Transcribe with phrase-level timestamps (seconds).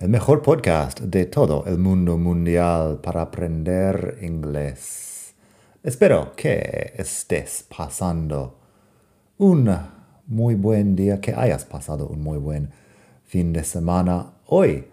[0.00, 5.34] el mejor podcast de todo el mundo mundial para aprender inglés.
[5.82, 8.58] Espero que estés pasando
[9.38, 9.68] un
[10.28, 12.70] muy buen día, que hayas pasado un muy buen
[13.24, 14.34] fin de semana.
[14.46, 14.86] Hoy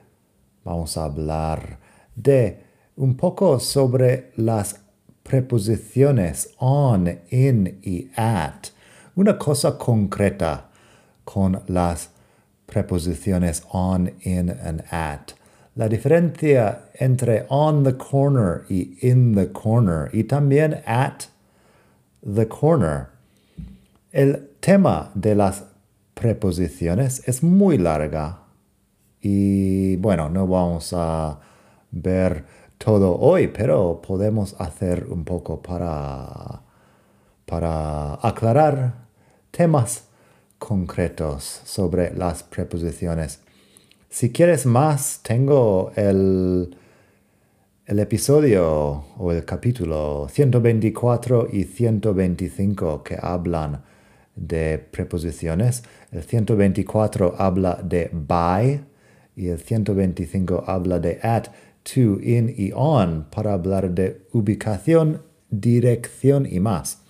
[0.64, 1.78] vamos a hablar
[2.16, 2.64] de
[2.96, 4.80] un poco sobre las
[5.22, 8.70] preposiciones on, in y at.
[9.16, 10.72] Una cosa concreta
[11.24, 12.15] con las
[12.76, 15.34] preposiciones on, in and at.
[15.78, 21.28] La diferencia entre on the corner y in the corner y también at
[22.22, 23.08] the corner.
[24.12, 25.64] El tema de las
[26.14, 28.40] preposiciones es muy larga
[29.22, 31.40] y bueno, no vamos a
[31.92, 32.46] ver
[32.78, 36.62] todo hoy, pero podemos hacer un poco para,
[37.46, 39.06] para aclarar
[39.52, 40.05] temas
[40.66, 43.40] concretos sobre las preposiciones.
[44.10, 46.76] Si quieres más, tengo el,
[47.86, 53.84] el episodio o el capítulo 124 y 125 que hablan
[54.36, 55.84] de preposiciones.
[56.12, 58.84] El 124 habla de by
[59.36, 61.50] y el 125 habla de at,
[61.84, 67.04] to, in y on para hablar de ubicación, dirección y más.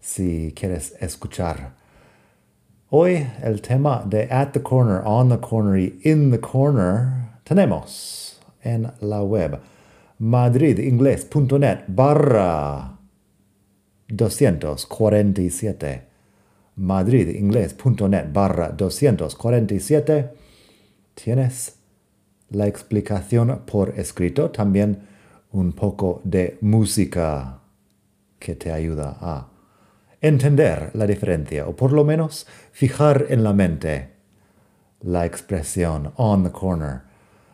[0.00, 1.85] Si quieres escuchar
[2.88, 8.38] Hoy el tema de at the corner, on the corner y in the corner tenemos
[8.62, 9.58] en la web.
[10.20, 12.96] madridingles.net barra
[14.06, 16.02] 247
[16.76, 20.30] madridingles.net barra 247
[21.16, 21.76] tienes
[22.50, 25.00] la explicación por escrito, también
[25.50, 27.58] un poco de música
[28.38, 29.55] que te ayuda a
[30.20, 34.10] entender la diferencia, o por lo menos fijar en la mente
[35.02, 37.02] la expresión on the corner.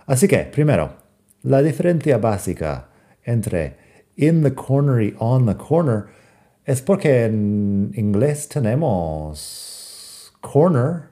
[0.07, 0.95] Así que, primero,
[1.43, 2.89] la diferencia básica
[3.25, 3.77] entre
[4.17, 6.07] in the corner y on the corner
[6.65, 11.11] es porque en inglés tenemos corner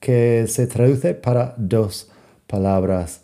[0.00, 2.10] que se traduce para dos
[2.46, 3.22] palabras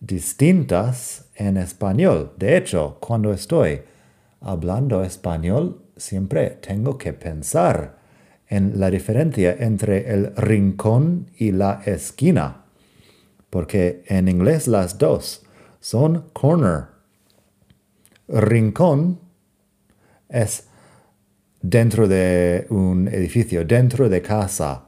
[0.00, 2.32] distintas en español.
[2.36, 3.82] De hecho, cuando estoy
[4.40, 7.98] hablando español, siempre tengo que pensar
[8.48, 12.64] en la diferencia entre el rincón y la esquina,
[13.50, 15.44] porque en inglés las dos
[15.80, 16.84] son corner.
[18.28, 19.20] Rincón
[20.28, 20.68] es
[21.62, 24.84] dentro de un edificio, dentro de casa.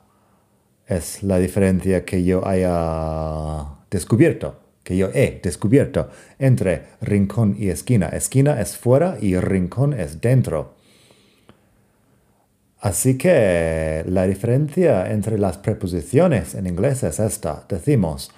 [0.87, 6.09] Es la diferencia que yo haya descubierto que yo he descubierto
[6.39, 8.09] entre rincón y esquina.
[8.09, 10.78] Esquina es fuera y rincón es dentro.
[12.81, 17.65] Así que la diferencia entre las preposiciones en inglés es esta.
[17.69, 18.31] Decimos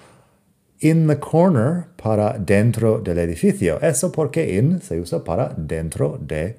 [0.79, 3.79] in the corner para dentro del edificio.
[3.81, 6.57] Eso porque in se usa para dentro de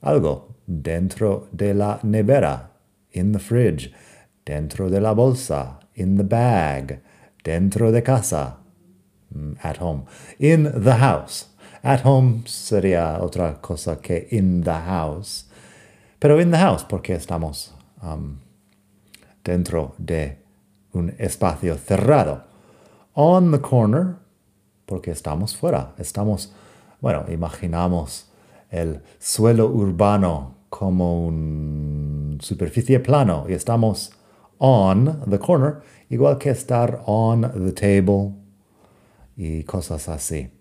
[0.00, 2.70] algo, dentro de la nevera,
[3.12, 3.92] in the fridge,
[4.46, 7.02] dentro de la bolsa, in the bag,
[7.44, 8.58] dentro de casa,
[9.34, 10.06] Mm, at home.
[10.38, 11.46] In the house.
[11.82, 15.44] At home sería otra cosa que in the house.
[16.18, 18.38] Pero in the house porque estamos um,
[19.44, 20.38] dentro de
[20.92, 22.44] un espacio cerrado.
[23.14, 24.16] On the corner
[24.86, 25.94] porque estamos fuera.
[25.98, 26.52] Estamos,
[27.00, 28.26] bueno, imaginamos
[28.70, 34.12] el suelo urbano como una superficie plano y estamos
[34.58, 38.34] on the corner, igual que estar on the table
[39.36, 40.57] y cosas así.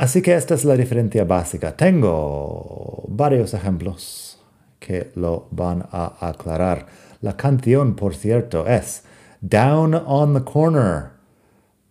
[0.00, 1.76] Así que esta es la diferencia básica.
[1.76, 4.38] Tengo varios ejemplos
[4.78, 6.86] que lo van a aclarar.
[7.20, 9.02] La canción, por cierto, es
[9.42, 11.10] Down on the Corner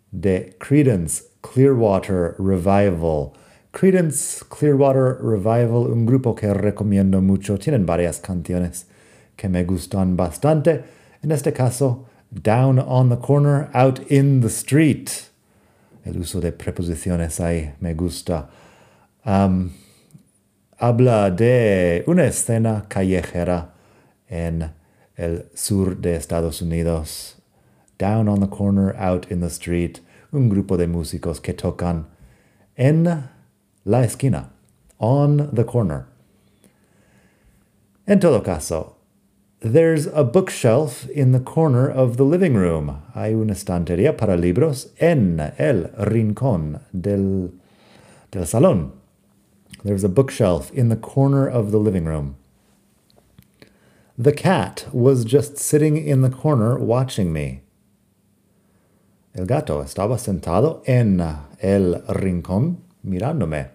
[0.10, 3.34] de Credence Clearwater Revival.
[3.74, 7.60] Credence Clearwater Revival, un grupo que recomiendo mucho.
[7.60, 8.88] Tienen varias canciones
[9.36, 10.84] que me gustan bastante.
[11.22, 15.29] En este caso, Down on the Corner, Out in the Street.
[16.10, 18.50] El uso de preposiciones ahí me gusta.
[20.78, 23.74] habla de una escena callejera
[24.28, 24.72] en
[25.16, 27.36] el sur de Estados Unidos.
[28.00, 30.00] Down on the corner, out in the street.
[30.32, 32.08] un grupo de músicos que tocan
[32.76, 33.04] en
[33.84, 34.52] la esquina,
[34.98, 36.06] on the corner.
[38.06, 38.98] En todo caso,
[39.62, 43.02] there's a bookshelf in the corner of the living room.
[43.14, 47.52] Hay una estantería para libros en el rincón del,
[48.32, 48.92] del salón.
[49.84, 52.38] There's a bookshelf in the corner of the living room.
[54.18, 57.62] The cat was just sitting in the corner watching me.
[59.36, 61.22] El gato estaba sentado en
[61.62, 63.70] el rincón mirándome.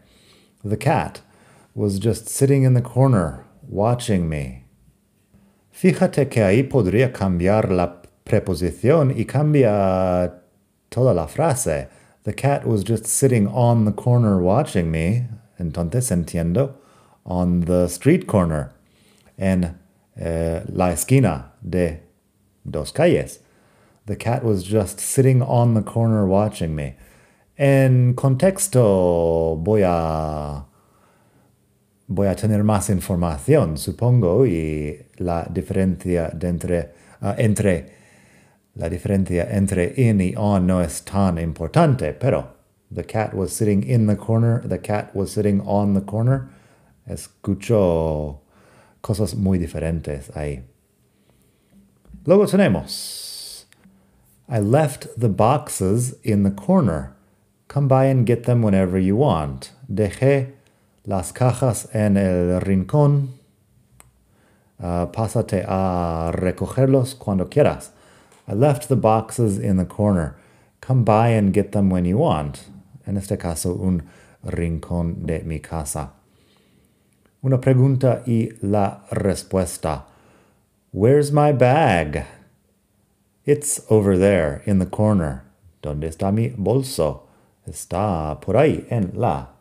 [0.62, 1.20] The cat
[1.75, 4.63] was just sitting in the corner watching me.
[5.75, 10.43] Fíjate que ahí podría cambiar la preposición y cambia
[10.88, 11.88] toda la frase.
[12.23, 15.26] The cat was just sitting on the corner watching me.
[15.59, 16.76] Entonces entiendo.
[17.25, 18.71] On the street corner.
[19.37, 19.76] En
[20.17, 22.05] eh, la esquina de
[22.65, 23.41] dos calles.
[24.06, 26.94] The cat was just sitting on the corner watching me.
[27.59, 30.67] En contexto voy a
[32.06, 36.80] voy a tener más información, supongo, y la diferencia de entre,
[37.22, 37.92] uh, entre
[38.74, 42.54] la diferencia entre in y on no es tan importante, pero
[42.90, 46.48] the cat was sitting in the corner, the cat was sitting on the corner.
[47.06, 48.40] Escucho
[49.00, 50.62] cosas muy diferentes ahí.
[52.24, 53.66] Luego tenemos
[54.48, 57.14] I left the boxes in the corner.
[57.68, 59.70] Come by and get them whenever you want.
[59.90, 60.53] Dejé
[61.04, 63.34] las cajas en el rincón.
[64.78, 67.92] Uh, pásate a recogerlos cuando quieras.
[68.48, 70.34] I left the boxes in the corner.
[70.80, 72.68] Come by and get them when you want.
[73.06, 74.02] En este caso, un
[74.44, 76.12] rincón de mi casa.
[77.42, 80.04] Una pregunta y la respuesta.
[80.92, 82.26] Where's my bag?
[83.44, 85.42] It's over there in the corner.
[85.82, 87.28] ¿Dónde está mi bolso?
[87.66, 89.53] Está por ahí en la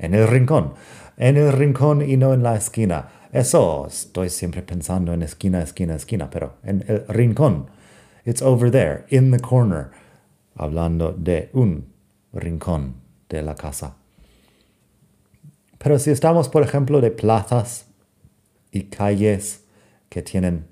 [0.00, 0.74] en el rincón,
[1.16, 3.08] en el rincón y no en la esquina.
[3.32, 7.66] Eso, estoy siempre pensando en esquina, esquina, esquina, pero en el rincón.
[8.24, 9.90] It's over there, in the corner,
[10.56, 11.86] hablando de un
[12.32, 12.94] rincón
[13.28, 13.94] de la casa.
[15.78, 17.86] Pero si estamos, por ejemplo, de plazas
[18.72, 19.64] y calles
[20.08, 20.66] que tienen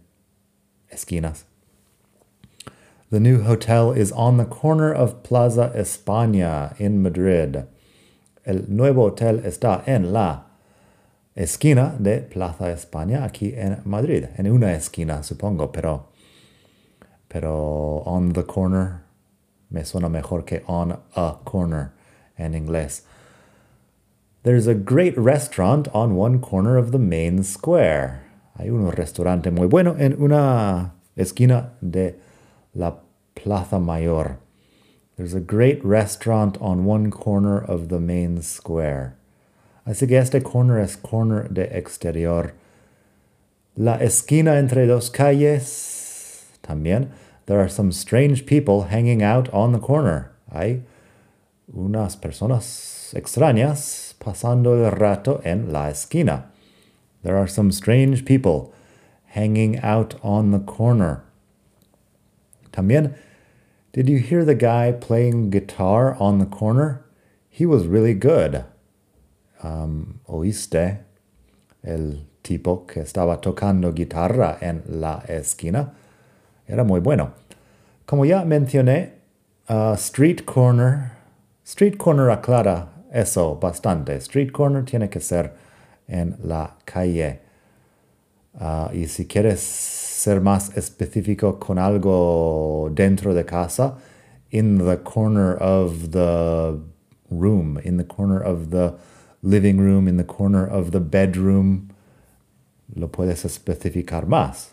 [0.91, 1.45] esquinas.
[3.11, 7.65] The new hotel is on the corner of Plaza España in Madrid.
[8.49, 10.47] El nuevo hotel está en la
[11.35, 14.25] esquina de Plaza España, aquí en Madrid.
[14.39, 16.07] En una esquina, supongo, pero,
[17.29, 19.01] pero on the corner
[19.69, 21.91] me suena mejor que on a corner
[22.39, 23.05] en inglés.
[24.45, 28.23] There's a great restaurant on one corner of the main square.
[28.55, 32.19] Hay un restaurante muy bueno en una esquina de
[32.73, 32.95] la
[33.35, 34.39] Plaza Mayor.
[35.19, 39.17] There's a great restaurant on one corner of the main square.
[39.85, 42.55] Así que este corner es corner de exterior.
[43.77, 46.47] La esquina entre dos calles.
[46.63, 47.09] También,
[47.47, 50.31] there are some strange people hanging out on the corner.
[50.53, 50.83] Hay
[51.75, 56.45] unas personas extrañas pasando el rato en la esquina.
[57.25, 58.73] There are some strange people
[59.35, 61.25] hanging out on the corner.
[62.71, 63.17] También,
[63.99, 67.05] did you hear the guy playing guitar on the corner?
[67.51, 68.65] He was really good.
[69.61, 70.99] Um, ¿Oíste
[71.83, 75.97] el tipo que estaba tocando guitarra en la esquina?
[76.69, 77.33] Era muy bueno.
[78.07, 79.15] Como ya mencioné,
[79.69, 81.11] uh, Street Corner,
[81.65, 84.15] Street Corner aclara eso bastante.
[84.19, 85.55] Street Corner tiene que ser
[86.07, 87.41] en la calle.
[88.55, 93.99] Uh, y si quieres ser más específico con algo dentro de casa,
[94.51, 96.77] in the corner of the
[97.31, 98.95] room, in the corner of the
[99.43, 101.91] living room, in the corner of the bedroom,
[102.97, 104.71] lo puedes especificar más.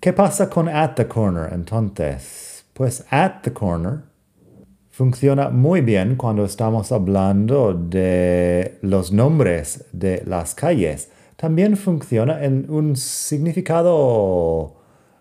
[0.00, 2.62] ¿Qué pasa con at the corner entonces?
[2.72, 4.04] Pues at the corner
[4.90, 12.70] funciona muy bien cuando estamos hablando de los nombres de las calles también funciona en
[12.70, 14.76] un significado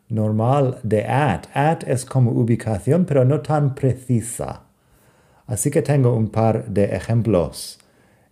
[0.09, 1.45] normal de at.
[1.53, 4.63] At es como ubicación, pero no tan precisa.
[5.47, 7.79] Así que tengo un par de ejemplos.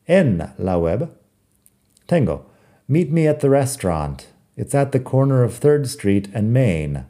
[0.05, 1.09] En la web
[2.05, 2.49] tengo
[2.87, 4.27] Meet me at the restaurant.
[4.57, 7.05] It's at the corner of 3rd Street and Main.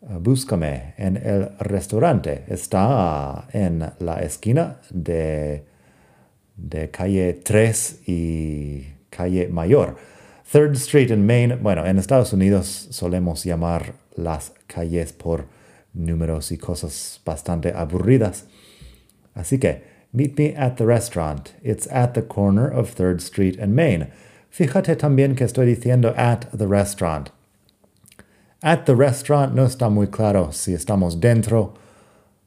[0.00, 2.44] Uh, búscame en el restaurante.
[2.48, 5.64] Está en la esquina de,
[6.56, 9.96] de calle 3 y calle Mayor.
[10.50, 15.46] Third Street en Main, bueno, en Estados Unidos solemos llamar las calles por
[15.92, 18.46] números y cosas bastante aburridas.
[19.34, 21.52] Así que, meet me at the restaurant.
[21.62, 24.08] It's at the corner of 3rd Street and Main.
[24.50, 27.30] Fíjate también que estoy diciendo at the restaurant.
[28.62, 31.74] At the restaurant no está muy claro si estamos dentro,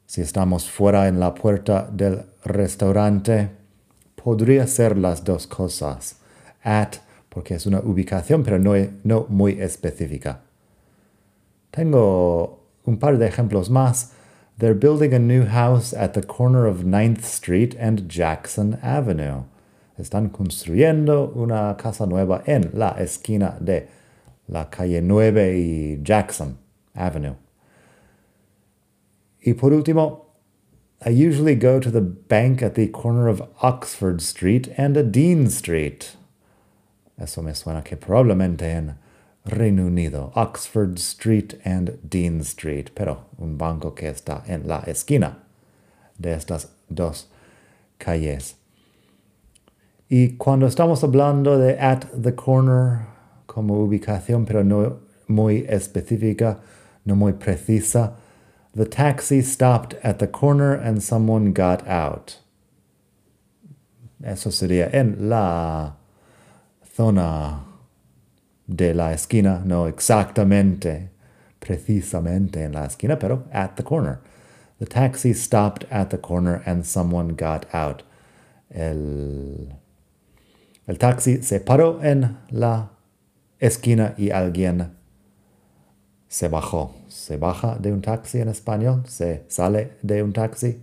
[0.07, 3.49] si estamos fuera en la puerta del restaurante.
[4.15, 6.20] Podría ser las dos cosas.
[6.63, 6.97] At,
[7.29, 10.41] porque es una ubicación, pero no, no muy específica.
[11.71, 14.11] Tengo un par de ejemplos más.
[14.57, 19.45] They're building a new house at the corner of 9th Street and Jackson Avenue.
[19.97, 23.87] Están construyendo una casa nueva en la esquina de
[24.47, 26.57] la calle 9 y Jackson
[26.93, 27.35] Avenue.
[29.43, 30.25] Y por último,
[31.03, 36.15] I usually go to the bank at the corner of Oxford Street and Dean Street.
[37.17, 38.95] Eso me suena que probablemente en
[39.45, 45.39] Reino Unido, Oxford Street and Dean Street, pero un banco que está en la esquina
[46.17, 47.27] de estas dos
[47.97, 48.55] calles.
[50.09, 53.07] Y cuando estamos hablando de at the corner
[53.47, 56.59] como ubicación, pero no muy específica,
[57.05, 58.13] no muy precisa,
[58.75, 62.37] the taxi stopped at the corner and someone got out.
[64.23, 65.95] Eso sería en la
[66.95, 67.65] zona
[68.67, 71.09] de la esquina, no exactamente,
[71.59, 74.19] precisamente en la esquina, pero at the corner.
[74.79, 78.03] The taxi stopped at the corner and someone got out.
[78.69, 79.73] El,
[80.87, 82.89] el taxi se paró en la
[83.59, 84.95] esquina y alguien
[86.27, 86.95] se bajó.
[87.07, 89.03] ¿Se baja de un taxi en español?
[89.05, 90.79] ¿Se sale de un taxi?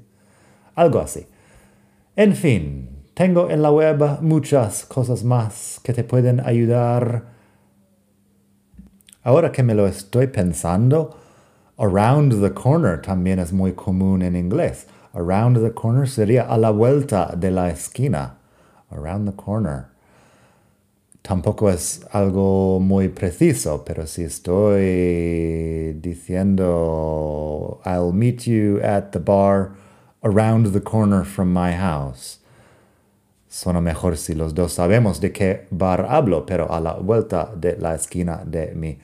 [0.76, 1.26] Algo así.
[2.14, 7.24] En fin, tengo en la web muchas cosas más que te pueden ayudar
[9.24, 11.16] Ahora que me lo estoy pensando,
[11.78, 14.86] around the corner también es muy común en inglés.
[15.12, 18.36] Around the corner sería a la vuelta de la esquina.
[18.92, 19.88] Around the corner.
[21.22, 29.72] Tampoco es algo muy preciso, pero si estoy diciendo I'll meet you at the bar
[30.22, 32.38] around the corner from my house.
[33.48, 37.78] Suena mejor si los dos sabemos de qué bar hablo, pero a la vuelta de
[37.78, 38.98] la esquina de mi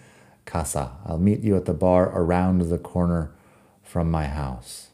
[0.45, 0.99] casa.
[1.09, 3.31] I'll meet you at the bar around the corner
[3.83, 4.91] from my house.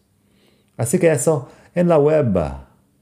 [0.77, 2.39] Así que eso, en la web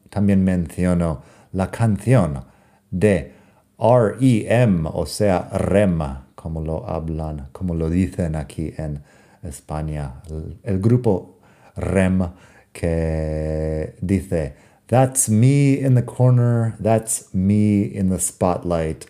[0.09, 2.45] también menciono la canción
[2.91, 3.35] de
[3.79, 6.01] REM, o sea, REM,
[6.35, 9.03] como lo hablan, como lo dicen aquí en
[9.43, 10.23] España.
[10.31, 11.41] El, el grupo
[11.77, 12.31] REM
[12.73, 14.55] que dice,
[14.89, 19.07] That's me in the corner, that's me in the spotlight,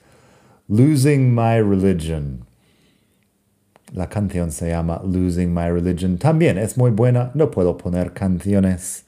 [0.69, 2.45] losing my religion.
[3.95, 6.19] La canción se llama Losing My Religion.
[6.19, 7.31] También es muy buena.
[7.35, 9.05] No puedo poner canciones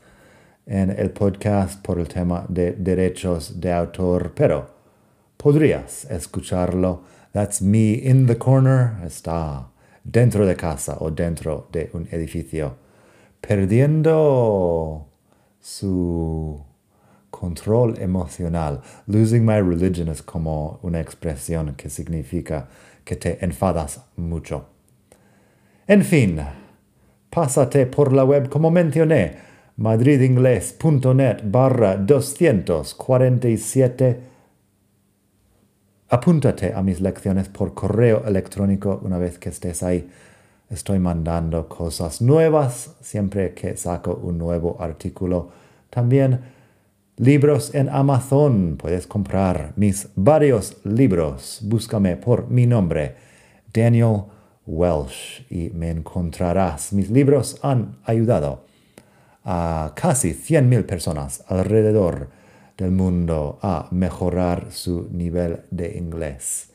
[0.66, 4.70] en el podcast por el tema de derechos de autor, pero
[5.36, 7.02] podrías escucharlo.
[7.32, 8.96] That's me in the corner.
[9.04, 9.66] Está
[10.02, 12.76] dentro de casa o dentro de un edificio.
[13.42, 15.09] Perdiendo
[15.60, 16.64] su
[17.30, 18.80] control emocional.
[19.06, 22.68] Losing my religion es como una expresión que significa
[23.04, 24.66] que te enfadas mucho.
[25.86, 26.40] En fin,
[27.30, 29.36] pásate por la web como mencioné,
[29.76, 34.20] madridingles.net barra 247.
[36.08, 40.10] Apúntate a mis lecciones por correo electrónico una vez que estés ahí.
[40.70, 45.48] Estoy mandando cosas nuevas siempre que saco un nuevo artículo.
[45.90, 46.40] También
[47.16, 48.76] libros en Amazon.
[48.76, 51.58] Puedes comprar mis varios libros.
[51.64, 53.16] Búscame por mi nombre,
[53.74, 54.26] Daniel
[54.64, 56.92] Welsh, y me encontrarás.
[56.92, 58.64] Mis libros han ayudado
[59.42, 62.28] a casi 100.000 personas alrededor
[62.76, 66.70] del mundo a mejorar su nivel de inglés.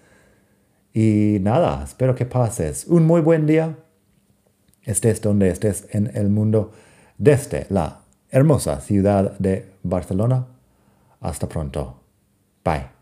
[0.93, 3.77] Y nada, espero que pases un muy buen día,
[4.85, 6.71] estés donde estés en el mundo,
[7.17, 10.47] desde la hermosa ciudad de Barcelona.
[11.21, 12.01] Hasta pronto.
[12.63, 12.95] Bye.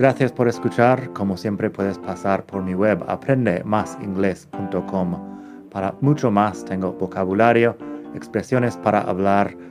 [0.00, 1.12] Gracias por escuchar.
[1.12, 5.68] Como siempre puedes pasar por mi web aprendemasingles.com.
[5.70, 7.76] Para mucho más tengo vocabulario,
[8.14, 9.54] expresiones para hablar,